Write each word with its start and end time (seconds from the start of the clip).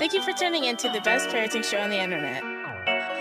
Thank 0.00 0.14
you 0.14 0.22
for 0.22 0.32
tuning 0.32 0.64
in 0.64 0.78
to 0.78 0.88
the 0.88 1.02
best 1.02 1.28
parenting 1.28 1.62
show 1.62 1.76
on 1.76 1.90
the 1.90 2.00
internet, 2.00 2.42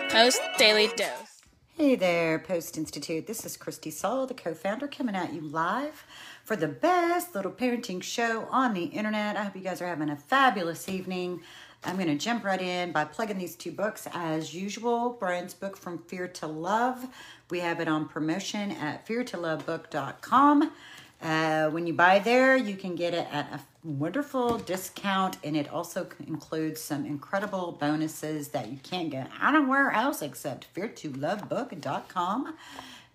Post 0.09 0.39
Daily 0.57 0.87
Dose. 0.95 1.41
Hey 1.75 1.95
there, 1.95 2.39
Post 2.39 2.77
Institute. 2.77 3.27
This 3.27 3.45
is 3.45 3.57
Christy 3.57 3.91
Saul, 3.91 4.27
the 4.27 4.33
co 4.33 4.53
founder, 4.53 4.87
coming 4.87 5.13
at 5.13 5.33
you 5.33 5.41
live 5.41 6.05
for 6.45 6.55
the 6.55 6.69
best 6.69 7.35
little 7.35 7.51
parenting 7.51 8.01
show 8.01 8.47
on 8.49 8.73
the 8.73 8.85
internet. 8.85 9.35
I 9.35 9.43
hope 9.43 9.57
you 9.57 9.61
guys 9.61 9.81
are 9.81 9.87
having 9.87 10.09
a 10.09 10.15
fabulous 10.15 10.87
evening. 10.87 11.41
I'm 11.83 11.97
going 11.97 12.07
to 12.07 12.15
jump 12.15 12.45
right 12.45 12.61
in 12.61 12.93
by 12.93 13.03
plugging 13.03 13.39
these 13.39 13.57
two 13.57 13.73
books 13.73 14.07
as 14.13 14.53
usual. 14.53 15.17
Bryan's 15.19 15.53
book, 15.53 15.75
From 15.75 15.97
Fear 15.97 16.29
to 16.29 16.47
Love. 16.47 17.07
We 17.49 17.59
have 17.59 17.81
it 17.81 17.89
on 17.89 18.07
promotion 18.07 18.71
at 18.71 19.05
feartolovebook.com. 19.05 20.71
Uh, 21.21 21.69
when 21.69 21.85
you 21.85 21.93
buy 21.93 22.19
there, 22.19 22.55
you 22.55 22.75
can 22.75 22.95
get 22.95 23.13
it 23.13 23.27
at 23.31 23.45
a 23.53 23.59
wonderful 23.83 24.57
discount, 24.57 25.37
and 25.43 25.57
it 25.57 25.69
also 25.69 26.07
includes 26.27 26.79
some 26.79 27.05
incredible 27.05 27.73
bonuses 27.73 28.49
that 28.49 28.69
you 28.69 28.77
can't 28.83 29.09
get 29.09 29.29
anywhere 29.43 29.91
else 29.91 30.21
except 30.21 30.73
feartolovebook.com. 30.73 32.55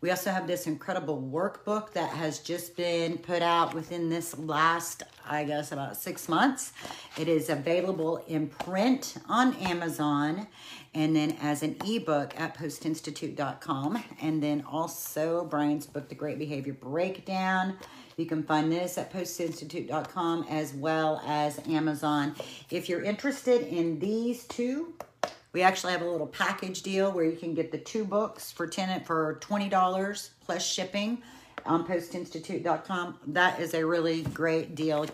We 0.03 0.11
also 0.11 0.31
have 0.33 0.47
this 0.47 0.67
incredible 0.67 1.23
workbook 1.33 1.93
that 1.93 2.11
has 2.11 2.41
just 2.41 2.77
been 2.77 3.17
put 3.17 3.41
out 3.41 3.73
within 3.73 4.11
this 4.11 4.37
last, 4.37 5.03
I 5.27 5.45
guess, 5.45 5.73
about 5.73 5.97
six 5.97 6.29
months. 6.29 6.75
It 7.19 7.27
is 7.27 7.49
available 7.49 8.23
in 8.29 8.49
print 8.49 9.15
on 9.31 9.55
Amazon 9.55 10.47
and 10.95 11.15
then 11.15 11.37
as 11.43 11.63
an 11.63 11.77
ebook 11.85 12.39
at 12.39 12.57
postinstitute.com. 12.57 14.03
And 14.21 14.43
then 14.43 14.65
also 14.67 15.45
Bryan's 15.45 15.87
book, 15.87 16.09
The 16.09 16.15
Great 16.15 16.39
Behavior 16.39 16.75
Breakdown. 16.75 17.77
You 18.17 18.27
can 18.27 18.45
find 18.45 18.71
this 18.71 18.97
at 18.97 19.13
postinstitute.com 19.13 20.47
as 20.49 20.73
well 20.75 21.21
as 21.27 21.61
Amazon. 21.69 22.37
If 22.71 22.89
you're 22.89 23.03
interested 23.03 23.63
in 23.63 23.99
these 23.99 24.45
two, 24.45 24.95
we 25.53 25.63
actually 25.63 25.93
have 25.93 26.03
a 26.03 26.09
little 26.09 26.27
package 26.27 26.83
deal 26.83 27.11
where 27.13 27.25
you 27.25 27.37
can 27.37 27.55
get 27.55 27.73
the 27.73 27.79
two 27.79 28.05
books 28.05 28.53
for 28.53 28.67
tenant 28.67 29.07
for 29.07 29.39
$20 29.41 30.31
plus 30.45 30.65
shipping 30.65 31.23
on 31.67 31.87
postinstitute.com. 31.87 33.19
That 33.29 33.61
is 33.61 33.75
a 33.75 33.85
really 33.85 34.23
great 34.23 34.75
deal. 34.75 35.07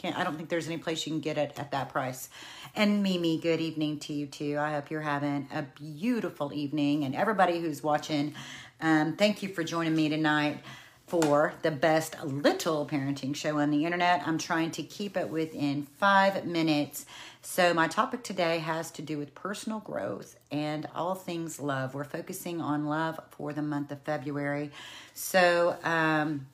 Can't, 0.00 0.16
I 0.16 0.24
don't 0.24 0.34
think 0.34 0.48
there's 0.48 0.66
any 0.66 0.78
place 0.78 1.06
you 1.06 1.12
can 1.12 1.20
get 1.20 1.36
it 1.36 1.52
at 1.58 1.72
that 1.72 1.90
price. 1.90 2.30
And 2.74 3.02
Mimi, 3.02 3.36
good 3.36 3.60
evening 3.60 3.98
to 3.98 4.14
you 4.14 4.26
too. 4.26 4.56
I 4.58 4.72
hope 4.72 4.90
you're 4.90 5.02
having 5.02 5.46
a 5.52 5.60
beautiful 5.60 6.54
evening. 6.54 7.04
And 7.04 7.14
everybody 7.14 7.60
who's 7.60 7.82
watching, 7.82 8.34
um, 8.80 9.14
thank 9.16 9.42
you 9.42 9.50
for 9.50 9.62
joining 9.62 9.94
me 9.94 10.08
tonight 10.08 10.60
for 11.06 11.52
the 11.60 11.70
best 11.70 12.16
little 12.24 12.86
parenting 12.86 13.36
show 13.36 13.58
on 13.58 13.70
the 13.70 13.84
internet. 13.84 14.22
I'm 14.24 14.38
trying 14.38 14.70
to 14.70 14.82
keep 14.82 15.18
it 15.18 15.28
within 15.28 15.82
five 15.98 16.46
minutes. 16.46 17.04
So, 17.42 17.74
my 17.74 17.86
topic 17.86 18.22
today 18.22 18.58
has 18.60 18.90
to 18.92 19.02
do 19.02 19.18
with 19.18 19.34
personal 19.34 19.80
growth 19.80 20.38
and 20.50 20.88
all 20.94 21.14
things 21.14 21.60
love. 21.60 21.94
We're 21.94 22.04
focusing 22.04 22.62
on 22.62 22.86
love 22.86 23.20
for 23.32 23.52
the 23.52 23.60
month 23.60 23.92
of 23.92 24.00
February. 24.00 24.70
So, 25.12 25.76
um, 25.84 26.46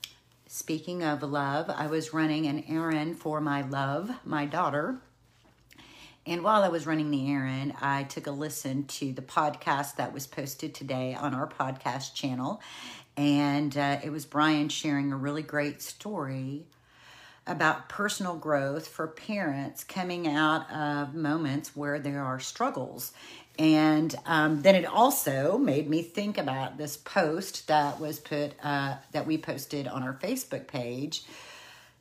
speaking 0.47 1.02
of 1.02 1.22
love, 1.22 1.69
I 1.69 1.86
was 1.86 2.14
running 2.14 2.47
an 2.47 2.64
errand 2.69 3.19
for 3.19 3.41
my 3.41 3.62
love, 3.62 4.11
my 4.25 4.47
daughter. 4.47 4.98
And 6.25 6.42
while 6.42 6.62
I 6.62 6.69
was 6.69 6.86
running 6.86 7.11
the 7.11 7.30
errand, 7.30 7.75
I 7.80 8.05
took 8.05 8.27
a 8.27 8.33
listen 8.33 8.84
to 8.84 9.12
the 9.12 9.22
podcast 9.22 9.97
that 9.97 10.12
was 10.12 10.27
posted 10.27 10.75
today 10.75 11.14
on 11.14 11.34
our 11.34 11.47
podcast 11.47 12.14
channel. 12.14 12.61
And 13.16 13.77
uh, 13.77 13.98
it 14.03 14.11
was 14.11 14.27
Bryan 14.27 14.69
sharing 14.69 15.12
a 15.12 15.16
really 15.16 15.42
great 15.42 15.83
story 15.83 16.66
about 17.47 17.88
personal 17.88 18.34
growth 18.34 18.88
for 18.88 19.06
parents 19.06 19.84
coming 19.84 20.27
out 20.27 20.70
of 20.70 21.14
moments 21.14 21.77
where 21.77 21.98
there 22.00 22.22
are 22.22 22.41
struggles. 22.41 23.12
And 23.58 24.14
um, 24.26 24.62
then 24.62 24.74
it 24.74 24.84
also 24.84 25.56
made 25.56 25.88
me 25.88 26.02
think 26.02 26.36
about 26.36 26.76
this 26.76 26.97
post 26.97 27.69
that 27.69 27.98
was 27.98 28.19
put, 28.19 28.53
uh, 28.62 28.97
that 29.12 29.26
we 29.26 29.38
posted 29.38 29.88
on 29.88 30.03
our 30.03 30.12
Facebook 30.14 30.66
page. 30.66 31.25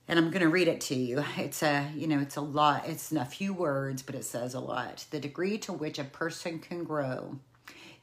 And 0.08 0.20
I'm 0.20 0.30
going 0.30 0.42
to 0.42 0.50
read 0.50 0.68
it 0.68 0.82
to 0.82 0.96
you. 0.96 1.24
It's 1.38 1.64
a, 1.64 1.90
you 1.96 2.08
know, 2.08 2.20
it's 2.20 2.36
a 2.36 2.42
lot. 2.42 2.88
It's 2.88 3.12
a 3.12 3.26
few 3.26 3.54
words, 3.54 4.02
but 4.02 4.16
it 4.16 4.26
says 4.26 4.54
a 4.54 4.60
lot. 4.60 5.06
The 5.10 5.20
degree 5.20 5.58
to 5.60 5.74
which 5.74 5.98
a 5.98 6.04
person 6.04 6.60
can 6.60 6.84
grow 6.84 7.40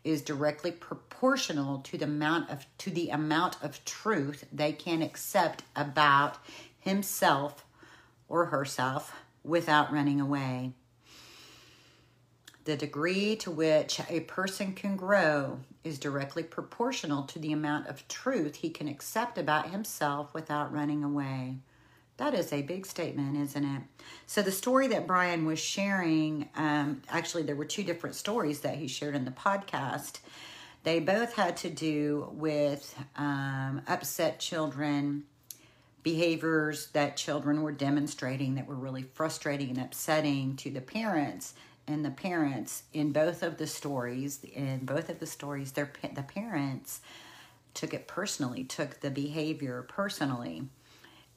is 0.04 0.22
directly 0.22 0.72
proportional 0.72 1.78
to 1.78 1.96
the 1.96 2.04
amount 2.04 2.50
of 2.50 2.66
to 2.78 2.90
the 2.90 3.10
amount 3.10 3.56
of 3.62 3.84
truth 3.84 4.44
they 4.52 4.72
can 4.72 5.00
accept 5.00 5.62
about 5.76 6.38
himself 6.80 7.64
or 8.28 8.46
herself 8.46 9.14
without 9.44 9.92
running 9.92 10.20
away. 10.20 10.72
The 12.64 12.76
degree 12.76 13.34
to 13.36 13.50
which 13.50 14.00
a 14.08 14.20
person 14.20 14.72
can 14.72 14.96
grow 14.96 15.58
is 15.82 15.98
directly 15.98 16.44
proportional 16.44 17.24
to 17.24 17.40
the 17.40 17.52
amount 17.52 17.88
of 17.88 18.06
truth 18.06 18.56
he 18.56 18.70
can 18.70 18.86
accept 18.86 19.36
about 19.36 19.70
himself 19.70 20.32
without 20.32 20.72
running 20.72 21.02
away. 21.02 21.56
That 22.18 22.34
is 22.34 22.52
a 22.52 22.62
big 22.62 22.86
statement, 22.86 23.36
isn't 23.36 23.64
it? 23.64 23.82
So, 24.26 24.42
the 24.42 24.52
story 24.52 24.86
that 24.88 25.08
Bryan 25.08 25.44
was 25.44 25.58
sharing 25.58 26.48
um, 26.54 27.02
actually, 27.08 27.42
there 27.42 27.56
were 27.56 27.64
two 27.64 27.82
different 27.82 28.14
stories 28.14 28.60
that 28.60 28.76
he 28.76 28.86
shared 28.86 29.16
in 29.16 29.24
the 29.24 29.32
podcast. 29.32 30.20
They 30.84 31.00
both 31.00 31.34
had 31.34 31.56
to 31.58 31.70
do 31.70 32.28
with 32.32 32.96
um, 33.16 33.82
upset 33.88 34.38
children 34.38 35.24
behaviors 36.02 36.88
that 36.88 37.16
children 37.16 37.62
were 37.62 37.72
demonstrating 37.72 38.56
that 38.56 38.66
were 38.66 38.74
really 38.74 39.02
frustrating 39.02 39.70
and 39.70 39.78
upsetting 39.78 40.56
to 40.56 40.70
the 40.70 40.80
parents 40.80 41.54
and 41.86 42.04
the 42.04 42.10
parents 42.10 42.84
in 42.92 43.12
both 43.12 43.42
of 43.42 43.58
the 43.58 43.66
stories 43.66 44.44
in 44.44 44.84
both 44.84 45.08
of 45.08 45.18
the 45.18 45.26
stories 45.26 45.72
their 45.72 45.90
the 46.14 46.22
parents 46.22 47.00
took 47.74 47.94
it 47.94 48.06
personally 48.06 48.64
took 48.64 49.00
the 49.00 49.10
behavior 49.10 49.82
personally. 49.88 50.64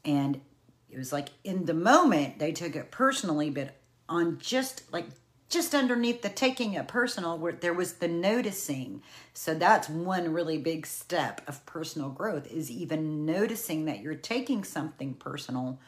And 0.03 0.41
it 0.89 0.97
was 0.97 1.11
like 1.11 1.29
in 1.43 1.65
the 1.65 1.73
moment 1.73 2.39
they 2.39 2.51
took 2.51 2.75
it 2.75 2.91
personally 2.91 3.49
but 3.49 3.75
on 4.07 4.37
just 4.39 4.91
like 4.93 5.05
just 5.49 5.75
underneath 5.75 6.21
the 6.21 6.29
taking 6.29 6.73
it 6.73 6.87
personal 6.87 7.37
where 7.37 7.53
there 7.53 7.73
was 7.73 7.93
the 7.93 8.07
noticing. 8.07 9.01
So 9.33 9.53
that's 9.53 9.87
one 9.87 10.33
really 10.33 10.57
big 10.57 10.87
step 10.87 11.41
of 11.47 11.65
personal 11.65 12.09
growth 12.09 12.47
is 12.47 12.71
even 12.71 13.25
noticing 13.25 13.85
that 13.85 14.01
you're 14.01 14.15
taking 14.15 14.63
something 14.63 15.13
personal 15.13 15.79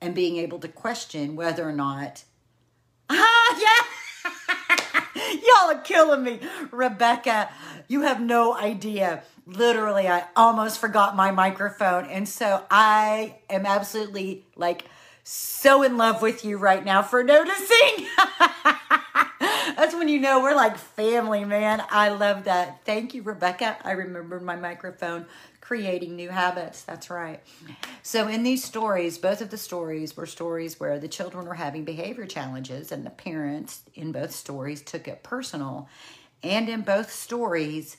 and 0.00 0.14
being 0.14 0.36
able 0.36 0.60
to 0.60 0.68
question 0.68 1.34
whether 1.34 1.68
or 1.68 1.72
not 1.72 2.24
ah 3.10 3.58
yeah 5.24 5.32
y'all 5.32 5.76
are 5.76 5.80
killing 5.82 6.22
me 6.22 6.40
rebecca 6.70 7.48
you 7.88 8.02
have 8.02 8.20
no 8.20 8.54
idea 8.54 9.22
literally 9.46 10.08
i 10.08 10.24
almost 10.36 10.78
forgot 10.78 11.16
my 11.16 11.30
microphone 11.30 12.04
and 12.06 12.28
so 12.28 12.64
i 12.70 13.36
am 13.50 13.66
absolutely 13.66 14.44
like 14.56 14.84
so 15.30 15.82
in 15.82 15.98
love 15.98 16.22
with 16.22 16.42
you 16.42 16.56
right 16.56 16.82
now 16.82 17.02
for 17.02 17.22
noticing. 17.22 18.06
That's 19.40 19.94
when 19.94 20.08
you 20.08 20.18
know 20.20 20.40
we're 20.42 20.56
like 20.56 20.78
family, 20.78 21.44
man. 21.44 21.82
I 21.90 22.08
love 22.08 22.44
that. 22.44 22.80
Thank 22.86 23.12
you, 23.12 23.20
Rebecca. 23.22 23.76
I 23.84 23.90
remembered 23.92 24.42
my 24.42 24.56
microphone. 24.56 25.26
Creating 25.68 26.16
new 26.16 26.30
habits. 26.30 26.80
That's 26.80 27.10
right. 27.10 27.42
So, 28.02 28.26
in 28.26 28.42
these 28.42 28.64
stories, 28.64 29.18
both 29.18 29.42
of 29.42 29.50
the 29.50 29.58
stories 29.58 30.16
were 30.16 30.24
stories 30.24 30.80
where 30.80 30.98
the 30.98 31.08
children 31.08 31.44
were 31.44 31.56
having 31.56 31.84
behavior 31.84 32.24
challenges, 32.24 32.90
and 32.90 33.04
the 33.04 33.10
parents 33.10 33.82
in 33.94 34.10
both 34.10 34.32
stories 34.32 34.80
took 34.80 35.06
it 35.06 35.22
personal. 35.22 35.86
And 36.42 36.70
in 36.70 36.80
both 36.80 37.12
stories, 37.12 37.98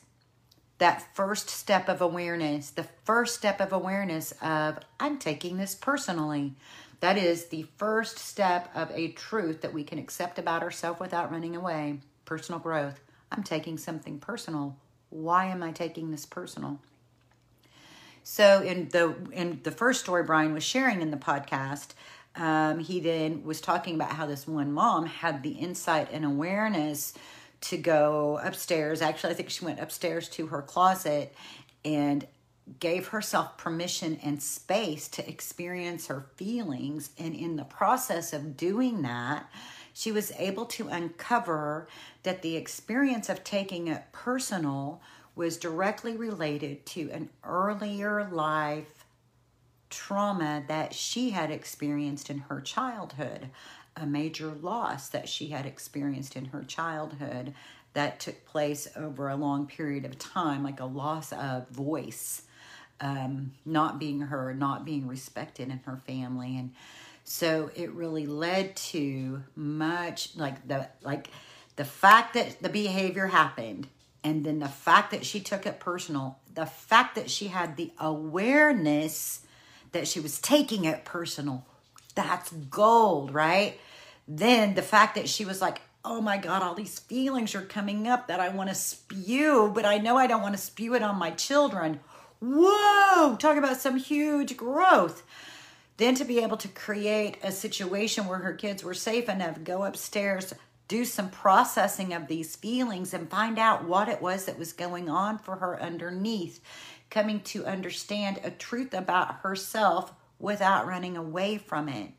that 0.80 1.16
first 1.16 1.48
step 1.48 1.88
of 1.88 2.02
awareness, 2.02 2.72
the 2.72 2.88
first 3.04 3.36
step 3.36 3.62
of 3.62 3.72
awareness 3.72 4.32
of, 4.42 4.80
I'm 5.00 5.20
taking 5.20 5.58
this 5.58 5.76
personally. 5.76 6.56
That 7.02 7.20
is 7.20 7.50
the 7.50 7.68
first 7.78 8.18
step 8.18 8.72
of 8.74 8.90
a 8.96 9.10
truth 9.12 9.62
that 9.62 9.76
we 9.76 9.84
can 9.84 10.00
accept 10.00 10.40
about 10.40 10.64
ourselves 10.64 11.00
without 11.00 11.32
running 11.32 11.56
away. 11.56 12.00
Personal 12.26 12.60
growth. 12.60 13.00
I'm 13.32 13.44
taking 13.44 13.78
something 13.78 14.18
personal. 14.18 14.76
Why 15.12 15.46
am 15.46 15.62
I 15.62 15.72
taking 15.72 16.10
this 16.10 16.26
personal? 16.26 16.80
So 18.32 18.62
in 18.62 18.90
the 18.90 19.16
in 19.32 19.60
the 19.64 19.72
first 19.72 20.02
story 20.02 20.22
Bryan 20.22 20.54
was 20.54 20.64
sharing 20.64 21.02
in 21.02 21.10
the 21.10 21.18
podcast, 21.18 21.88
um, 22.36 22.78
he 22.78 23.00
then 23.00 23.44
was 23.44 23.60
talking 23.60 23.96
about 23.96 24.12
how 24.12 24.28
this 24.28 24.48
one 24.48 24.72
mom 24.72 25.08
had 25.08 25.42
the 25.42 25.54
insight 25.54 26.10
and 26.12 26.24
awareness 26.24 27.16
to 27.62 27.78
go 27.78 28.40
upstairs. 28.44 29.02
Actually, 29.02 29.32
I 29.32 29.34
think 29.34 29.50
she 29.50 29.66
went 29.66 29.80
upstairs 29.80 30.30
to 30.30 30.46
her 30.48 30.62
closet 30.62 31.34
and 31.84 32.28
gave 32.80 33.08
herself 33.08 33.58
permission 33.58 34.20
and 34.22 34.44
space 34.44 35.08
to 35.08 35.28
experience 35.28 36.06
her 36.06 36.28
feelings. 36.36 37.10
And 37.18 37.34
in 37.34 37.56
the 37.56 37.64
process 37.64 38.32
of 38.32 38.56
doing 38.56 39.02
that, 39.02 39.50
she 39.92 40.12
was 40.12 40.32
able 40.38 40.68
to 40.68 40.88
uncover 40.88 41.88
that 42.22 42.44
the 42.44 42.58
experience 42.58 43.28
of 43.28 43.44
taking 43.44 43.88
it 43.88 44.04
personal 44.12 45.02
was 45.40 45.56
directly 45.56 46.18
related 46.18 46.86
to 46.86 47.10
an 47.12 47.30
earlier 47.46 48.28
life 48.30 49.06
trauma 49.90 50.62
that 50.68 50.94
she 50.94 51.30
had 51.30 51.50
experienced 51.50 52.30
in 52.30 52.40
her 52.40 52.60
childhood, 52.60 53.50
a 53.96 54.06
major 54.06 54.52
loss 54.62 55.08
that 55.08 55.30
she 55.30 55.48
had 55.48 55.66
experienced 55.66 56.36
in 56.36 56.44
her 56.44 56.62
childhood 56.66 57.54
that 57.94 58.20
took 58.20 58.46
place 58.46 58.86
over 58.98 59.30
a 59.30 59.36
long 59.38 59.66
period 59.66 60.04
of 60.04 60.20
time, 60.20 60.62
like 60.62 60.82
a 60.82 60.86
loss 60.86 61.32
of 61.32 61.70
voice, 61.70 62.42
um, 63.00 63.54
not 63.66 63.98
being 63.98 64.20
heard, 64.20 64.60
not 64.60 64.84
being 64.84 65.08
respected 65.08 65.70
in 65.70 65.80
her 65.86 65.96
family. 65.96 66.58
And 66.58 66.74
so 67.24 67.72
it 67.78 67.94
really 67.94 68.26
led 68.26 68.76
to 68.76 69.42
much 69.56 70.36
like 70.36 70.68
the 70.68 70.90
like 71.02 71.30
the 71.78 71.86
fact 71.86 72.34
that 72.34 72.62
the 72.62 72.68
behavior 72.68 73.28
happened 73.28 73.88
and 74.24 74.44
then 74.46 74.60
the 74.60 74.68
fact 74.68 75.12
that 75.12 75.26
she 75.26 75.40
took 75.40 75.66
it 75.66 75.80
personal, 75.80 76.40
the 76.54 76.66
fact 76.66 77.16
that 77.16 77.30
she 77.30 77.48
had 77.48 77.78
the 77.78 77.92
awareness 78.00 79.42
that 79.92 80.08
she 80.08 80.20
was 80.20 80.40
taking 80.40 80.86
it 80.86 81.06
personal, 81.06 81.66
that's 82.16 82.52
gold, 82.52 83.34
right? 83.34 83.80
Then 84.28 84.76
the 84.76 84.82
fact 84.82 85.16
that 85.16 85.30
she 85.30 85.46
was 85.46 85.62
like, 85.62 85.82
oh 86.04 86.22
my 86.22 86.38
God, 86.38 86.62
all 86.62 86.76
these 86.76 87.00
feelings 87.00 87.56
are 87.56 87.62
coming 87.62 88.08
up 88.08 88.28
that 88.28 88.40
I 88.40 88.50
want 88.50 88.70
to 88.70 88.76
spew, 88.76 89.72
but 89.74 89.86
I 89.86 89.98
know 89.98 90.18
I 90.18 90.28
don't 90.28 90.42
want 90.42 90.56
to 90.56 90.62
spew 90.62 90.96
it 90.96 91.04
on 91.04 91.18
my 91.18 91.32
children. 91.32 92.00
Whoa, 92.42 93.36
talk 93.38 93.58
about 93.58 93.78
some 93.78 93.98
huge 93.98 94.56
growth. 94.56 95.24
Then 95.98 96.16
to 96.16 96.24
be 96.24 96.40
able 96.40 96.56
to 96.58 96.70
create 96.70 97.38
a 97.44 97.52
situation 97.52 98.28
where 98.28 98.40
her 98.40 98.54
kids 98.54 98.84
were 98.84 98.94
safe 98.94 99.28
enough, 99.28 99.64
go 99.64 99.84
upstairs, 99.84 100.54
do 100.90 101.06
some 101.06 101.30
processing 101.30 102.14
of 102.14 102.28
these 102.28 102.58
feelings, 102.58 103.14
and 103.14 103.30
find 103.30 103.58
out 103.58 103.86
what 103.86 104.10
it 104.10 104.22
was 104.22 104.44
that 104.46 104.60
was 104.60 104.74
going 104.74 105.10
on 105.10 105.38
for 105.38 105.56
her 105.56 105.82
underneath, 105.82 106.60
coming 107.10 107.40
to 107.40 107.66
understand 107.66 108.42
a 108.44 108.52
truth 108.52 108.94
about 108.94 109.36
herself 109.36 110.12
without 110.38 110.86
running 110.86 111.16
away 111.16 111.58
from 111.58 111.88
it 111.88 112.12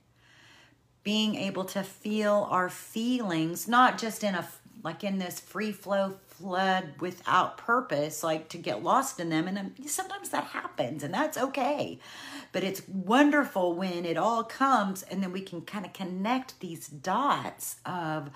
being 1.02 1.34
able 1.34 1.64
to 1.64 1.82
feel 1.82 2.46
our 2.50 2.68
feelings, 2.68 3.66
not 3.66 3.98
just 3.98 4.22
in 4.22 4.34
a 4.34 4.46
like 4.82 5.04
in 5.04 5.18
this 5.18 5.40
free 5.40 5.72
flow 5.72 6.16
flood 6.26 6.94
without 7.00 7.58
purpose, 7.58 8.22
like 8.22 8.48
to 8.48 8.56
get 8.56 8.82
lost 8.82 9.20
in 9.20 9.28
them. 9.28 9.46
And 9.46 9.58
um, 9.58 9.74
sometimes 9.86 10.30
that 10.30 10.44
happens, 10.44 11.02
and 11.02 11.12
that's 11.12 11.36
okay. 11.36 11.98
But 12.52 12.64
it's 12.64 12.88
wonderful 12.88 13.74
when 13.74 14.06
it 14.06 14.16
all 14.16 14.42
comes, 14.42 15.02
and 15.02 15.22
then 15.22 15.32
we 15.32 15.42
can 15.42 15.60
kind 15.62 15.84
of 15.84 15.92
connect 15.92 16.60
these 16.60 16.88
dots 16.88 17.76
of 17.84 18.30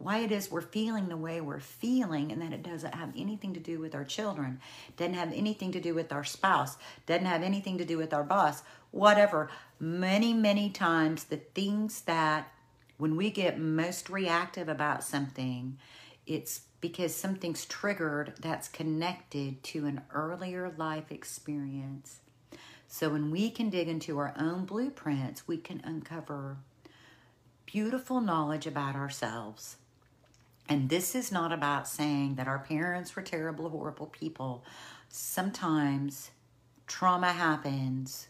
why 0.00 0.18
it 0.18 0.32
is 0.32 0.50
we're 0.50 0.60
feeling 0.60 1.08
the 1.08 1.16
way 1.16 1.40
we're 1.40 1.60
feeling 1.60 2.32
and 2.32 2.40
that 2.40 2.52
it 2.52 2.62
doesn't 2.62 2.94
have 2.94 3.12
anything 3.16 3.52
to 3.52 3.60
do 3.60 3.78
with 3.78 3.94
our 3.94 4.04
children 4.04 4.58
doesn't 4.96 5.14
have 5.14 5.32
anything 5.32 5.72
to 5.72 5.80
do 5.80 5.94
with 5.94 6.12
our 6.12 6.24
spouse 6.24 6.76
doesn't 7.06 7.26
have 7.26 7.42
anything 7.42 7.76
to 7.78 7.84
do 7.84 7.98
with 7.98 8.14
our 8.14 8.24
boss 8.24 8.62
whatever. 8.90 9.48
Many 9.78 10.32
many 10.32 10.70
times 10.70 11.24
the 11.24 11.36
things 11.36 12.02
that 12.02 12.52
when 12.96 13.16
we 13.16 13.30
get 13.30 13.58
most 13.58 14.10
reactive 14.10 14.68
about 14.68 15.04
something 15.04 15.78
it's 16.26 16.62
because 16.80 17.14
something's 17.14 17.66
triggered 17.66 18.34
that's 18.40 18.68
connected 18.68 19.62
to 19.62 19.84
an 19.84 20.00
earlier 20.14 20.72
life 20.78 21.12
experience. 21.12 22.20
So 22.88 23.10
when 23.10 23.30
we 23.30 23.50
can 23.50 23.68
dig 23.68 23.88
into 23.88 24.18
our 24.18 24.34
own 24.38 24.64
blueprints 24.64 25.46
we 25.46 25.58
can 25.58 25.80
uncover 25.84 26.56
beautiful 27.66 28.20
knowledge 28.20 28.66
about 28.66 28.96
ourselves 28.96 29.76
and 30.70 30.88
this 30.88 31.16
is 31.16 31.32
not 31.32 31.52
about 31.52 31.88
saying 31.88 32.36
that 32.36 32.46
our 32.46 32.60
parents 32.60 33.16
were 33.16 33.22
terrible, 33.22 33.68
horrible 33.68 34.06
people. 34.06 34.64
Sometimes 35.08 36.30
trauma 36.86 37.32
happens 37.32 38.28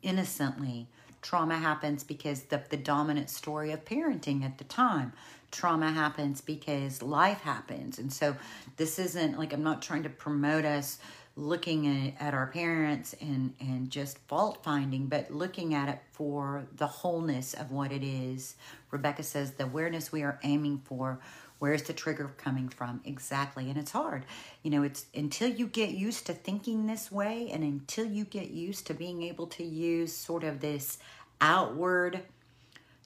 innocently. 0.00 0.88
Trauma 1.20 1.58
happens 1.58 2.04
because 2.04 2.44
the, 2.44 2.62
the 2.70 2.78
dominant 2.78 3.28
story 3.28 3.70
of 3.70 3.84
parenting 3.84 4.42
at 4.42 4.56
the 4.56 4.64
time. 4.64 5.12
Trauma 5.50 5.92
happens 5.92 6.40
because 6.40 7.02
life 7.02 7.42
happens. 7.42 7.98
And 7.98 8.10
so 8.10 8.34
this 8.78 8.98
isn't 8.98 9.38
like 9.38 9.52
I'm 9.52 9.62
not 9.62 9.82
trying 9.82 10.04
to 10.04 10.08
promote 10.08 10.64
us 10.64 10.98
looking 11.34 12.14
at, 12.20 12.34
our 12.34 12.46
parents 12.46 13.14
and, 13.20 13.54
and 13.60 13.90
just 13.90 14.18
fault 14.28 14.62
finding, 14.62 15.06
but 15.06 15.30
looking 15.30 15.74
at 15.74 15.88
it 15.88 15.98
for 16.12 16.66
the 16.76 16.86
wholeness 16.86 17.54
of 17.54 17.70
what 17.70 17.90
it 17.90 18.02
is. 18.02 18.56
Rebecca 18.90 19.22
says 19.22 19.52
the 19.52 19.64
awareness 19.64 20.12
we 20.12 20.22
are 20.22 20.38
aiming 20.42 20.82
for 20.84 21.20
Where's 21.62 21.84
the 21.84 21.92
trigger 21.92 22.28
coming 22.38 22.68
from? 22.68 23.00
Exactly. 23.04 23.70
And 23.70 23.78
it's 23.78 23.92
hard. 23.92 24.24
You 24.64 24.72
know, 24.72 24.82
it's 24.82 25.06
until 25.14 25.48
you 25.48 25.68
get 25.68 25.90
used 25.90 26.26
to 26.26 26.32
thinking 26.32 26.88
this 26.88 27.12
way 27.12 27.50
and 27.52 27.62
until 27.62 28.04
you 28.04 28.24
get 28.24 28.50
used 28.50 28.88
to 28.88 28.94
being 28.94 29.22
able 29.22 29.46
to 29.46 29.62
use 29.62 30.12
sort 30.12 30.42
of 30.42 30.58
this 30.58 30.98
outward, 31.40 32.22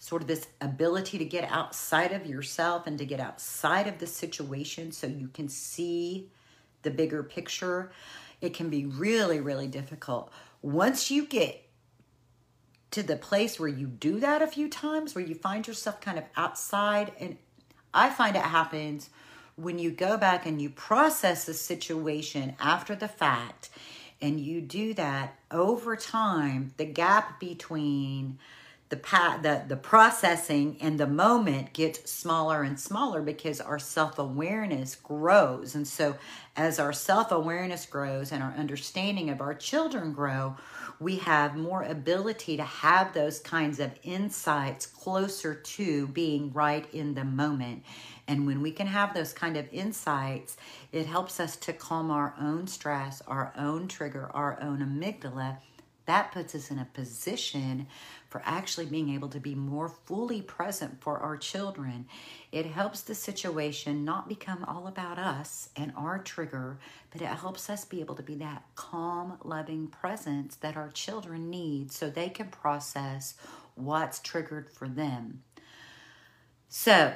sort 0.01 0.23
of 0.23 0.29
this 0.29 0.47
ability 0.63 1.19
to 1.19 1.27
get 1.27 1.45
outside 1.53 2.13
of 2.13 2.25
yourself 2.25 2.87
and 2.87 2.97
to 2.97 3.05
get 3.05 3.21
outside 3.21 3.87
of 3.87 3.99
the 3.99 4.07
situation 4.07 4.91
so 4.91 5.07
you 5.07 5.29
can 5.29 5.51
see 5.51 6.31
the 6.87 6.91
bigger 6.93 7.23
picture, 7.23 7.91
it 8.41 8.55
can 8.55 8.71
be 8.71 8.87
really, 8.87 9.41
really 9.41 9.67
difficult. 9.67 10.33
Once 10.63 11.11
you 11.11 11.27
get 11.27 11.63
to 12.93 13.03
the 13.03 13.17
place 13.17 13.59
where 13.59 13.69
you 13.69 13.89
do 13.89 14.21
that 14.21 14.41
a 14.41 14.47
few 14.47 14.71
times, 14.71 15.15
where 15.15 15.25
you 15.25 15.35
find 15.35 15.67
yourself 15.67 16.01
kind 16.01 16.17
of 16.17 16.25
outside 16.37 17.13
and 17.19 17.37
I 17.93 18.09
find 18.09 18.37
it 18.37 18.43
happens 18.43 19.11
when 19.57 19.79
you 19.79 19.91
go 19.91 20.17
back 20.17 20.47
and 20.47 20.63
you 20.63 20.71
process 20.71 21.45
the 21.45 21.55
situation 21.55 22.55
after 22.61 22.95
the 22.95 23.09
fact 23.09 23.71
and 24.23 24.39
you 24.39 24.61
do 24.61 24.95
that 24.95 25.35
over 25.51 25.97
time, 25.97 26.73
the 26.77 26.85
gap 26.85 27.41
between 27.41 28.39
the 28.89 28.97
the 29.43 29.65
the 29.67 29.77
processing 29.77 30.77
and 30.81 30.99
the 30.99 31.07
moment 31.07 31.73
gets 31.73 32.11
smaller 32.11 32.63
and 32.63 32.79
smaller 32.79 33.21
because 33.21 33.61
our 33.61 33.79
self-awareness 33.79 34.95
grows. 34.97 35.75
And 35.75 35.87
so 35.89 36.17
as 36.57 36.79
our 36.79 36.93
self-awareness 36.93 37.87
grows 37.87 38.31
and 38.31 38.43
our 38.43 38.53
understanding 38.53 39.29
of 39.31 39.41
our 39.41 39.55
children 39.55 40.13
grow 40.13 40.57
we 40.99 41.17
have 41.17 41.57
more 41.57 41.83
ability 41.83 42.57
to 42.57 42.65
have 42.65 43.13
those 43.13 43.39
kinds 43.41 43.81
of 43.81 43.91
insights 44.03 44.87
closer 44.87 45.55
to 45.55 46.07
being 46.09 46.51
right 46.53 46.87
in 46.95 47.15
the 47.15 47.25
moment. 47.25 47.85
And 48.27 48.47
when 48.47 48.63
we 48.63 48.73
can 48.73 48.87
have 48.87 49.13
those 49.13 49.33
kind 49.33 49.57
of 49.57 49.67
insights 49.73 50.57
it 50.93 51.07
helps 51.07 51.39
us 51.39 51.57
to 51.57 51.73
calm 51.73 52.11
our 52.11 52.35
own 52.41 52.67
stress 52.67 53.23
our 53.27 53.53
own 53.59 53.89
trigger 53.89 54.31
our 54.33 54.59
own 54.63 54.79
amygdala 54.79 55.59
that 56.07 56.33
puts 56.33 56.55
us 56.55 56.71
in 56.71 56.79
a 56.79 56.89
position 56.93 57.87
for 58.29 58.43
actually 58.45 58.87
being 58.87 59.15
able 59.15 59.29
to 59.29 59.41
be 59.41 59.55
more 59.55 59.89
fully 59.89 60.43
present 60.43 61.01
for 61.01 61.19
our 61.19 61.37
children. 61.37 62.07
It 62.51 62.67
helps 62.67 63.03
the 63.03 63.15
situation 63.15 64.05
not 64.05 64.29
become 64.29 64.65
all 64.65 64.87
about 64.87 65.19
us 65.19 65.69
and 65.77 65.93
our 65.97 66.19
trigger, 66.19 66.79
but 67.11 67.23
it 67.23 67.29
helps 67.29 67.69
us 67.69 67.85
be 67.85 68.01
able 68.01 68.15
to 68.15 68.23
be 68.23 68.37
that 68.37 68.65
calm, 68.75 69.39
loving 69.45 69.89
presence 69.89 70.57
that 70.57 70.77
our 70.77 70.91
children 70.91 71.51
need 71.51 71.93
so 71.93 72.09
they 72.09 72.29
can 72.29 72.49
process 72.49 73.35
what's 73.75 74.21
triggered 74.21 74.71
for 74.71 74.89
them. 74.89 75.43
So, 76.69 77.15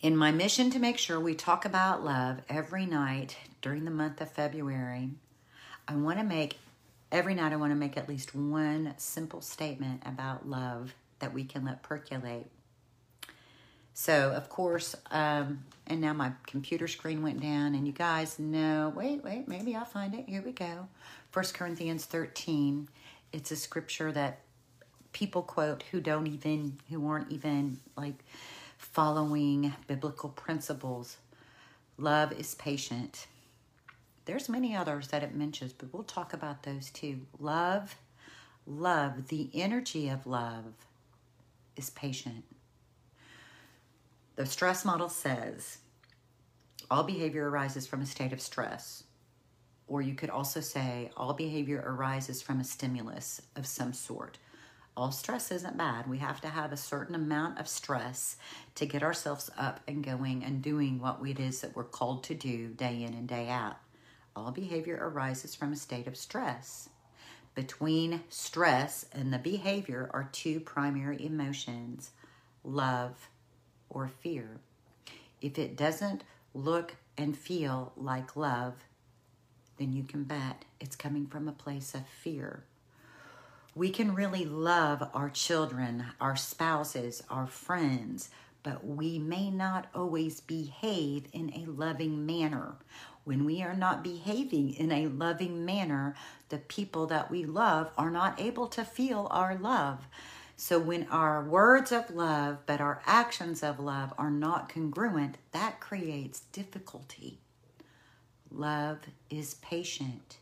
in 0.00 0.16
my 0.16 0.32
mission 0.32 0.70
to 0.70 0.78
make 0.78 0.98
sure 0.98 1.20
we 1.20 1.34
talk 1.34 1.64
about 1.64 2.04
love 2.04 2.38
every 2.48 2.86
night 2.86 3.36
during 3.62 3.84
the 3.84 3.90
month 3.90 4.20
of 4.20 4.30
February, 4.30 5.10
I 5.86 5.94
want 5.94 6.18
to 6.18 6.24
make 6.24 6.58
every 7.12 7.34
night 7.34 7.52
I 7.52 7.56
want 7.56 7.72
to 7.72 7.76
make 7.76 7.96
at 7.96 8.08
least 8.08 8.34
one 8.34 8.94
simple 8.96 9.40
statement 9.40 10.02
about 10.06 10.48
love 10.48 10.94
that 11.18 11.34
we 11.34 11.44
can 11.44 11.64
let 11.64 11.82
percolate. 11.82 12.46
So, 13.92 14.32
of 14.32 14.48
course, 14.48 14.94
um, 15.10 15.64
and 15.86 16.00
now 16.00 16.12
my 16.12 16.32
computer 16.46 16.88
screen 16.88 17.22
went 17.22 17.40
down, 17.40 17.74
and 17.74 17.86
you 17.86 17.92
guys 17.92 18.38
know, 18.38 18.92
wait, 18.96 19.22
wait, 19.22 19.46
maybe 19.46 19.74
I'll 19.74 19.84
find 19.84 20.14
it. 20.14 20.26
Here 20.28 20.42
we 20.42 20.52
go. 20.52 20.88
First 21.30 21.54
Corinthians 21.54 22.06
13. 22.06 22.88
It's 23.32 23.50
a 23.50 23.56
scripture 23.56 24.10
that 24.12 24.40
people 25.12 25.42
quote 25.42 25.84
who 25.90 26.00
don't 26.00 26.26
even, 26.26 26.78
who 26.88 27.06
aren't 27.08 27.30
even 27.30 27.78
like 27.96 28.24
following 28.78 29.74
biblical 29.86 30.30
principles. 30.30 31.18
Love 31.98 32.32
is 32.32 32.54
patient. 32.54 33.26
There's 34.30 34.48
many 34.48 34.76
others 34.76 35.08
that 35.08 35.24
it 35.24 35.34
mentions, 35.34 35.72
but 35.72 35.92
we'll 35.92 36.04
talk 36.04 36.32
about 36.32 36.62
those 36.62 36.90
too. 36.90 37.22
Love, 37.40 37.96
love, 38.64 39.26
the 39.26 39.50
energy 39.52 40.08
of 40.08 40.24
love 40.24 40.72
is 41.74 41.90
patient. 41.90 42.44
The 44.36 44.46
stress 44.46 44.84
model 44.84 45.08
says 45.08 45.78
all 46.88 47.02
behavior 47.02 47.50
arises 47.50 47.88
from 47.88 48.02
a 48.02 48.06
state 48.06 48.32
of 48.32 48.40
stress. 48.40 49.02
Or 49.88 50.00
you 50.00 50.14
could 50.14 50.30
also 50.30 50.60
say 50.60 51.10
all 51.16 51.34
behavior 51.34 51.82
arises 51.84 52.40
from 52.40 52.60
a 52.60 52.64
stimulus 52.64 53.42
of 53.56 53.66
some 53.66 53.92
sort. 53.92 54.38
All 54.96 55.10
stress 55.10 55.50
isn't 55.50 55.76
bad. 55.76 56.08
We 56.08 56.18
have 56.18 56.40
to 56.42 56.48
have 56.48 56.70
a 56.70 56.76
certain 56.76 57.16
amount 57.16 57.58
of 57.58 57.66
stress 57.66 58.36
to 58.76 58.86
get 58.86 59.02
ourselves 59.02 59.50
up 59.58 59.80
and 59.88 60.04
going 60.04 60.44
and 60.44 60.62
doing 60.62 61.00
what 61.00 61.18
it 61.26 61.40
is 61.40 61.62
that 61.62 61.74
we're 61.74 61.82
called 61.82 62.22
to 62.24 62.34
do 62.36 62.68
day 62.68 63.02
in 63.02 63.12
and 63.12 63.26
day 63.26 63.48
out. 63.48 63.78
All 64.36 64.50
behavior 64.52 64.98
arises 65.00 65.54
from 65.54 65.72
a 65.72 65.76
state 65.76 66.06
of 66.06 66.16
stress. 66.16 66.88
between 67.54 68.22
stress 68.28 69.06
and 69.12 69.32
the 69.32 69.38
behavior 69.38 70.08
are 70.12 70.28
two 70.32 70.60
primary 70.60 71.24
emotions 71.24 72.10
love 72.62 73.28
or 73.88 74.06
fear. 74.08 74.60
If 75.40 75.58
it 75.58 75.76
doesn't 75.76 76.22
look 76.54 76.96
and 77.16 77.36
feel 77.36 77.92
like 77.96 78.36
love, 78.36 78.74
then 79.78 79.92
you 79.92 80.04
can 80.04 80.24
bet 80.24 80.64
it's 80.78 80.94
coming 80.96 81.26
from 81.26 81.48
a 81.48 81.52
place 81.52 81.94
of 81.94 82.06
fear. 82.06 82.64
We 83.74 83.90
can 83.90 84.14
really 84.14 84.44
love 84.44 85.08
our 85.14 85.30
children, 85.30 86.04
our 86.20 86.36
spouses, 86.36 87.22
our 87.30 87.46
friends, 87.46 88.30
but 88.62 88.86
we 88.86 89.18
may 89.18 89.50
not 89.50 89.86
always 89.94 90.40
behave 90.40 91.24
in 91.32 91.50
a 91.54 91.70
loving 91.70 92.26
manner. 92.26 92.74
When 93.24 93.44
we 93.44 93.62
are 93.62 93.74
not 93.74 94.02
behaving 94.02 94.74
in 94.74 94.90
a 94.90 95.06
loving 95.06 95.64
manner, 95.64 96.14
the 96.48 96.58
people 96.58 97.06
that 97.06 97.30
we 97.30 97.44
love 97.44 97.90
are 97.96 98.10
not 98.10 98.40
able 98.40 98.66
to 98.68 98.84
feel 98.84 99.28
our 99.30 99.56
love. 99.56 100.06
So, 100.56 100.78
when 100.78 101.06
our 101.08 101.42
words 101.42 101.92
of 101.92 102.10
love 102.10 102.58
but 102.66 102.80
our 102.80 103.02
actions 103.06 103.62
of 103.62 103.80
love 103.80 104.12
are 104.18 104.30
not 104.30 104.68
congruent, 104.68 105.36
that 105.52 105.80
creates 105.80 106.40
difficulty. 106.52 107.38
Love 108.50 108.98
is 109.30 109.54
patient. 109.54 110.38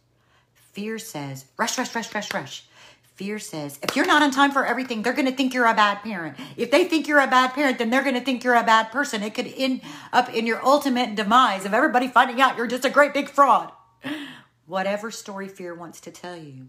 Fear 0.72 0.98
says, 0.98 1.44
rush, 1.56 1.78
rush, 1.78 1.94
rush, 1.94 2.14
rush, 2.14 2.32
rush. 2.34 2.64
Fear 3.18 3.40
says, 3.40 3.80
if 3.82 3.96
you're 3.96 4.06
not 4.06 4.22
on 4.22 4.30
time 4.30 4.52
for 4.52 4.64
everything, 4.64 5.02
they're 5.02 5.12
going 5.12 5.26
to 5.26 5.34
think 5.34 5.52
you're 5.52 5.66
a 5.66 5.74
bad 5.74 6.04
parent. 6.04 6.36
If 6.56 6.70
they 6.70 6.84
think 6.84 7.08
you're 7.08 7.18
a 7.18 7.26
bad 7.26 7.52
parent, 7.52 7.78
then 7.78 7.90
they're 7.90 8.04
going 8.04 8.14
to 8.14 8.20
think 8.20 8.44
you're 8.44 8.54
a 8.54 8.62
bad 8.62 8.92
person. 8.92 9.24
It 9.24 9.34
could 9.34 9.52
end 9.56 9.80
up 10.12 10.32
in 10.32 10.46
your 10.46 10.64
ultimate 10.64 11.16
demise 11.16 11.64
of 11.64 11.74
everybody 11.74 12.06
finding 12.06 12.40
out 12.40 12.56
you're 12.56 12.68
just 12.68 12.84
a 12.84 12.90
great 12.90 13.12
big 13.12 13.28
fraud. 13.28 13.72
Whatever 14.66 15.10
story 15.10 15.48
fear 15.48 15.74
wants 15.74 16.00
to 16.02 16.12
tell 16.12 16.36
you, 16.36 16.68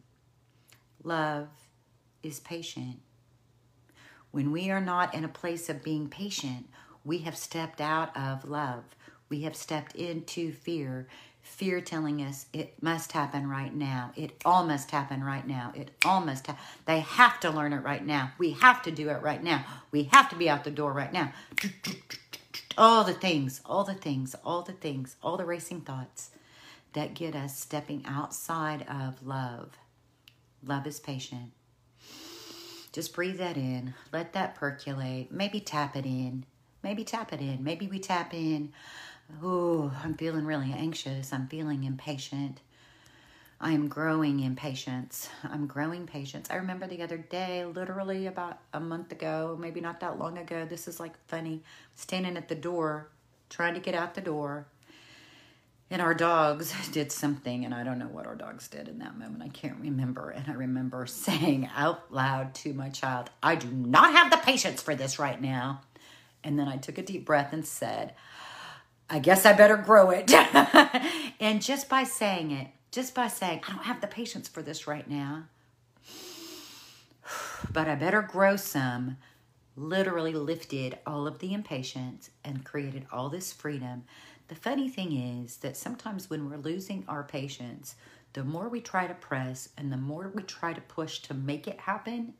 love 1.04 1.50
is 2.24 2.40
patient. 2.40 2.98
When 4.32 4.52
we 4.52 4.72
are 4.72 4.82
not 4.82 5.14
in 5.14 5.24
a 5.24 5.30
place 5.30 5.70
of 5.70 5.84
being 5.84 6.10
patient, 6.10 6.68
we 7.06 7.20
have 7.20 7.38
stepped 7.38 7.80
out 7.80 8.18
of 8.18 8.50
love. 8.50 8.96
We 9.30 9.42
have 9.42 9.56
stepped 9.56 9.96
into 9.96 10.52
fear 10.52 11.08
fear 11.42 11.82
telling 11.82 12.22
us 12.22 12.46
it 12.54 12.82
must 12.82 13.12
happen 13.12 13.50
right 13.50 13.74
now. 13.74 14.12
It 14.16 14.32
all 14.46 14.66
must 14.66 14.92
happen 14.92 15.24
right 15.24 15.46
now. 15.48 15.74
It 15.76 15.92
all 16.06 16.22
must 16.22 16.48
ha- 16.48 16.60
they 16.86 17.00
have 17.02 17.40
to 17.42 17.50
learn 17.52 17.74
it 17.74 17.84
right 17.84 18.06
now. 18.06 18.32
We 18.38 18.52
have 18.52 18.82
to 18.84 18.92
do 18.92 19.10
it 19.10 19.22
right 19.22 19.44
now. 19.44 19.66
We 19.92 20.04
have 20.12 20.30
to 20.30 20.36
be 20.36 20.50
out 20.50 20.64
the 20.64 20.72
door 20.72 20.94
right 20.94 21.12
now. 21.12 21.34
All 22.78 23.04
the 23.04 23.14
things, 23.14 23.62
all 23.66 23.84
the 23.84 23.94
things, 23.94 24.36
all 24.46 24.62
the 24.62 24.74
things, 24.74 25.16
all 25.22 25.38
the 25.38 25.46
racing 25.46 25.82
thoughts 25.82 26.32
that 26.94 27.14
get 27.14 27.36
us 27.36 27.58
stepping 27.60 28.04
outside 28.06 28.86
of 28.90 29.26
love. 29.26 29.78
Love 30.66 30.88
is 30.88 31.00
patient. 31.00 31.52
Just 32.92 33.14
breathe 33.14 33.38
that 33.38 33.58
in. 33.58 33.94
Let 34.12 34.34
that 34.34 34.56
percolate. 34.56 35.32
Maybe 35.32 35.60
tap 35.60 35.96
it 35.96 36.06
in. 36.06 36.46
Maybe 36.84 37.04
tap 37.04 37.32
it 37.34 37.42
in. 37.42 37.64
Maybe 37.64 37.88
we 37.88 38.00
tap 38.00 38.34
in 38.34 38.72
Oh, 39.42 39.92
I'm 40.04 40.16
feeling 40.16 40.46
really 40.46 40.74
anxious. 40.74 41.32
I'm 41.32 41.48
feeling 41.48 41.84
impatient. 41.84 42.60
I 43.62 43.72
am 43.72 43.88
growing 43.88 44.40
impatience. 44.40 45.30
I'm 45.44 45.68
growing 45.68 46.08
patience. 46.08 46.48
I 46.50 46.56
remember 46.56 46.88
the 46.88 47.02
other 47.02 47.18
day, 47.18 47.66
literally 47.66 48.28
about 48.28 48.60
a 48.74 48.80
month 48.80 49.12
ago, 49.12 49.58
maybe 49.60 49.82
not 49.82 50.00
that 50.00 50.18
long 50.18 50.38
ago. 50.38 50.66
This 50.66 50.88
is 50.88 51.00
like 51.00 51.14
funny. 51.28 51.62
Standing 51.96 52.38
at 52.38 52.48
the 52.48 52.56
door, 52.56 53.10
trying 53.50 53.74
to 53.74 53.80
get 53.80 53.96
out 53.96 54.16
the 54.16 54.22
door, 54.22 54.66
and 55.92 56.02
our 56.02 56.14
dogs 56.14 56.74
did 56.92 57.12
something, 57.12 57.66
and 57.66 57.74
I 57.74 57.84
don't 57.84 58.00
know 58.00 58.08
what 58.08 58.28
our 58.28 58.36
dogs 58.36 58.68
did 58.68 58.88
in 58.88 59.00
that 59.00 59.18
moment. 59.18 59.44
I 59.44 59.50
can't 59.50 59.78
remember. 59.80 60.30
And 60.30 60.46
I 60.48 60.54
remember 60.54 61.06
saying 61.08 61.70
out 61.76 62.14
loud 62.14 62.54
to 62.56 62.74
my 62.74 62.90
child, 62.90 63.30
I 63.44 63.56
do 63.56 63.70
not 63.70 64.14
have 64.14 64.32
the 64.32 64.38
patience 64.38 64.82
for 64.82 64.96
this 64.96 65.20
right 65.20 65.42
now. 65.42 65.82
And 66.44 66.58
then 66.58 66.70
I 66.70 66.78
took 66.78 66.98
a 66.98 67.04
deep 67.04 67.26
breath 67.26 67.52
and 67.52 67.66
said, 67.66 68.14
I 69.10 69.20
guess 69.20 69.46
I 69.46 69.54
better 69.54 69.78
grow 69.78 70.12
it. 70.12 70.32
and 71.40 71.62
just 71.62 71.90
by 71.90 72.04
saying 72.04 72.52
it, 72.52 72.68
just 72.92 73.16
by 73.16 73.28
saying, 73.28 73.62
I 73.68 73.74
don't 73.74 73.86
have 73.86 74.02
the 74.02 74.08
patience 74.08 74.48
for 74.48 74.62
this 74.62 74.88
right 74.88 75.10
now, 75.10 75.46
but 77.72 77.88
I 77.88 77.96
better 77.96 78.22
grow 78.22 78.56
some, 78.56 79.18
literally 79.76 80.34
lifted 80.34 81.00
all 81.08 81.26
of 81.26 81.40
the 81.40 81.54
impatience 81.54 82.30
and 82.44 82.66
created 82.66 83.08
all 83.12 83.30
this 83.30 83.52
freedom. 83.52 84.04
The 84.48 84.56
funny 84.56 84.90
thing 84.90 85.14
is 85.14 85.58
that 85.58 85.78
sometimes 85.78 86.30
when 86.30 86.50
we're 86.50 86.58
losing 86.58 87.04
our 87.08 87.24
patience, 87.24 87.96
the 88.34 88.44
more 88.44 88.70
we 88.70 88.82
try 88.82 89.08
to 89.08 89.14
press 89.16 89.70
and 89.78 89.92
the 89.92 89.98
more 89.98 90.32
we 90.34 90.44
try 90.44 90.74
to 90.74 90.82
push 90.82 91.20
to 91.20 91.34
make 91.34 91.68
it 91.68 91.80
happen, 91.80 92.34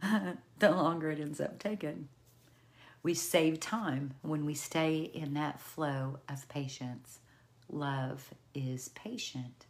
the 0.58 0.70
longer 0.70 1.10
it 1.10 1.20
ends 1.20 1.40
up 1.40 1.58
taking. 1.58 2.08
We 3.04 3.12
save 3.12 3.60
time 3.60 4.14
when 4.22 4.46
we 4.46 4.54
stay 4.54 5.10
in 5.12 5.34
that 5.34 5.60
flow 5.60 6.20
of 6.26 6.48
patience. 6.48 7.18
Love 7.68 8.32
is 8.54 8.88
patient. 8.88 9.66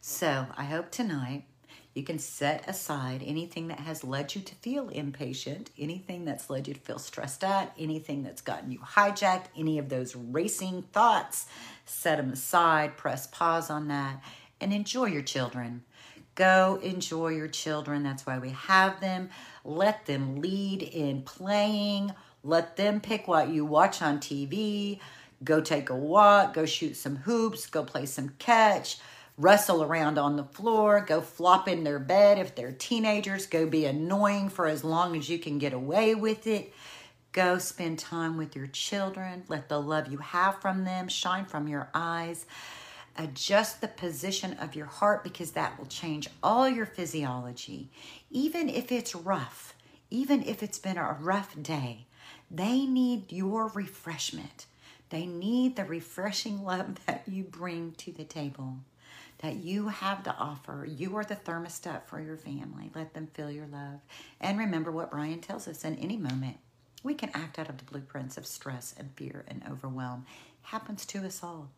So 0.00 0.46
I 0.56 0.64
hope 0.64 0.90
tonight 0.90 1.44
you 1.92 2.02
can 2.02 2.18
set 2.18 2.66
aside 2.66 3.22
anything 3.22 3.68
that 3.68 3.80
has 3.80 4.02
led 4.02 4.34
you 4.34 4.40
to 4.40 4.54
feel 4.54 4.88
impatient, 4.88 5.70
anything 5.78 6.24
that's 6.24 6.48
led 6.48 6.66
you 6.66 6.72
to 6.72 6.80
feel 6.80 6.98
stressed 6.98 7.44
out, 7.44 7.72
anything 7.78 8.22
that's 8.22 8.40
gotten 8.40 8.72
you 8.72 8.78
hijacked, 8.78 9.46
any 9.54 9.78
of 9.78 9.90
those 9.90 10.16
racing 10.16 10.80
thoughts. 10.94 11.44
Set 11.84 12.16
them 12.16 12.30
aside, 12.30 12.96
press 12.96 13.26
pause 13.26 13.68
on 13.68 13.88
that, 13.88 14.22
and 14.62 14.72
enjoy 14.72 15.06
your 15.06 15.20
children. 15.20 15.84
Go 16.36 16.78
enjoy 16.82 17.28
your 17.28 17.48
children. 17.48 18.02
That's 18.02 18.26
why 18.26 18.38
we 18.38 18.50
have 18.50 19.00
them. 19.00 19.30
Let 19.64 20.04
them 20.06 20.40
lead 20.40 20.82
in 20.82 21.22
playing. 21.22 22.12
Let 22.44 22.76
them 22.76 23.00
pick 23.00 23.26
what 23.26 23.48
you 23.48 23.64
watch 23.64 24.02
on 24.02 24.18
TV. 24.18 25.00
Go 25.42 25.62
take 25.62 25.88
a 25.88 25.96
walk. 25.96 26.54
Go 26.54 26.66
shoot 26.66 26.94
some 26.96 27.16
hoops. 27.16 27.66
Go 27.66 27.84
play 27.84 28.04
some 28.04 28.28
catch. 28.38 28.98
Wrestle 29.38 29.82
around 29.82 30.18
on 30.18 30.36
the 30.36 30.44
floor. 30.44 31.04
Go 31.06 31.22
flop 31.22 31.68
in 31.68 31.84
their 31.84 31.98
bed 31.98 32.38
if 32.38 32.54
they're 32.54 32.70
teenagers. 32.70 33.46
Go 33.46 33.66
be 33.66 33.86
annoying 33.86 34.50
for 34.50 34.66
as 34.66 34.84
long 34.84 35.16
as 35.16 35.30
you 35.30 35.38
can 35.38 35.58
get 35.58 35.72
away 35.72 36.14
with 36.14 36.46
it. 36.46 36.72
Go 37.32 37.56
spend 37.58 37.98
time 37.98 38.36
with 38.36 38.54
your 38.54 38.66
children. 38.66 39.44
Let 39.48 39.70
the 39.70 39.80
love 39.80 40.08
you 40.08 40.18
have 40.18 40.60
from 40.60 40.84
them 40.84 41.08
shine 41.08 41.46
from 41.46 41.66
your 41.66 41.88
eyes. 41.94 42.44
Adjust 43.18 43.80
the 43.80 43.88
position 43.88 44.54
of 44.54 44.74
your 44.74 44.86
heart 44.86 45.24
because 45.24 45.52
that 45.52 45.78
will 45.78 45.86
change 45.86 46.28
all 46.42 46.68
your 46.68 46.86
physiology. 46.86 47.88
Even 48.30 48.68
if 48.68 48.92
it's 48.92 49.14
rough, 49.14 49.74
even 50.10 50.42
if 50.42 50.62
it's 50.62 50.78
been 50.78 50.98
a 50.98 51.16
rough 51.18 51.60
day, 51.60 52.06
they 52.50 52.84
need 52.84 53.32
your 53.32 53.68
refreshment. 53.68 54.66
They 55.10 55.24
need 55.26 55.76
the 55.76 55.84
refreshing 55.84 56.64
love 56.64 56.98
that 57.06 57.24
you 57.26 57.44
bring 57.44 57.92
to 57.92 58.12
the 58.12 58.24
table, 58.24 58.78
that 59.38 59.56
you 59.56 59.88
have 59.88 60.22
to 60.24 60.36
offer. 60.36 60.86
You 60.88 61.16
are 61.16 61.24
the 61.24 61.36
thermostat 61.36 62.06
for 62.06 62.20
your 62.20 62.36
family. 62.36 62.90
Let 62.94 63.14
them 63.14 63.28
feel 63.28 63.50
your 63.50 63.66
love. 63.66 64.00
And 64.40 64.58
remember 64.58 64.90
what 64.90 65.10
Bryan 65.10 65.40
tells 65.40 65.66
us 65.68 65.84
in 65.84 65.96
any 65.96 66.16
moment. 66.16 66.58
We 67.02 67.14
can 67.14 67.30
act 67.34 67.58
out 67.58 67.68
of 67.68 67.78
the 67.78 67.84
blueprints 67.84 68.36
of 68.36 68.46
stress 68.46 68.94
and 68.98 69.10
fear 69.14 69.44
and 69.48 69.62
overwhelm. 69.70 70.26
Happens 70.62 71.06
to 71.06 71.24
us 71.24 71.42
all 71.42 71.70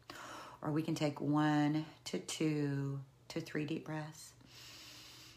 or 0.62 0.70
we 0.70 0.82
can 0.82 0.94
take 0.94 1.20
one 1.20 1.84
to 2.04 2.18
two 2.18 3.00
to 3.28 3.40
three 3.40 3.64
deep 3.64 3.86
breaths, 3.86 4.32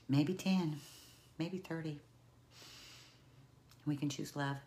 maybe 0.08 0.34
10, 0.34 0.80
maybe 1.38 1.58
30. 1.58 2.00
We 3.86 3.96
can 3.96 4.10
choose 4.10 4.36
love. 4.36 4.58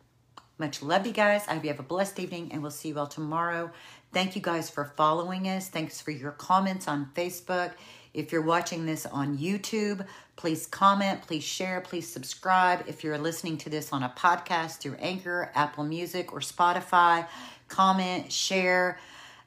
Much 0.59 0.83
love, 0.83 1.07
you 1.07 1.13
guys. 1.13 1.45
I 1.49 1.55
hope 1.55 1.65
you 1.65 1.71
have 1.71 1.81
a 1.81 1.85
blessed 1.85 2.21
evening, 2.21 2.51
and 2.53 2.63
we'll 2.63 2.71
see 2.71 2.89
you 2.89 2.99
all 2.99 3.09
tomorrow. 3.09 3.73
Thank 4.13 4.37
you 4.37 4.43
guys 4.43 4.71
for 4.71 4.93
following 4.97 5.49
us. 5.49 5.69
Thanks 5.69 6.01
for 6.01 6.13
your 6.13 6.31
comments 6.31 6.87
on 6.87 7.11
Facebook. 7.17 7.73
If 8.13 8.31
you're 8.31 8.43
watching 8.43 8.87
this 8.87 9.07
on 9.07 9.37
YouTube, 9.37 10.07
please 10.37 10.69
comment, 10.69 11.23
please 11.23 11.43
share, 11.43 11.81
please 11.81 12.09
subscribe. 12.09 12.85
If 12.87 13.03
you're 13.03 13.19
listening 13.19 13.59
to 13.59 13.71
this 13.71 13.93
on 13.93 14.05
a 14.05 14.15
podcast 14.17 14.79
through 14.79 14.95
Anchor, 15.01 15.51
Apple 15.57 15.83
Music, 15.83 16.33
or 16.33 16.39
Spotify, 16.39 17.27
comment, 17.67 18.31
share. 18.31 19.01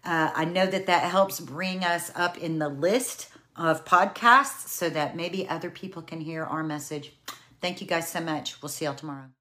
Uh, 0.03 0.31
I 0.33 0.45
know 0.45 0.65
that 0.65 0.85
that 0.87 1.03
helps 1.03 1.39
bring 1.39 1.83
us 1.83 2.11
up 2.15 2.37
in 2.37 2.59
the 2.59 2.69
list 2.69 3.29
of 3.55 3.85
podcasts 3.85 4.67
so 4.67 4.89
that 4.89 5.15
maybe 5.15 5.47
other 5.49 5.69
people 5.69 6.01
can 6.01 6.21
hear 6.21 6.43
our 6.43 6.63
message. 6.63 7.13
Thank 7.59 7.81
you 7.81 7.87
guys 7.87 8.09
so 8.09 8.21
much. 8.21 8.61
We'll 8.61 8.69
see 8.69 8.85
y'all 8.85 8.95
tomorrow. 8.95 9.36